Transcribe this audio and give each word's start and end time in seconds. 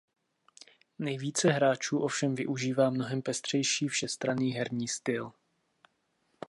Nejvíce 0.99 1.49
hráčů 1.49 1.99
ovšem 1.99 2.35
využívá 2.35 2.89
mnohem 2.89 3.21
pestřejší 3.21 3.87
všestranný 3.87 4.51
herní 4.51 4.87
styl. 4.87 5.31